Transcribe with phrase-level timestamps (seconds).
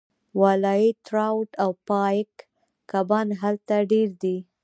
[0.39, 2.29] والای ټراوټ او پایک
[2.91, 4.37] کبان هلته ډیر دي